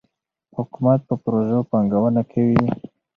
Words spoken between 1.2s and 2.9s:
پروژو پانګونه کوي.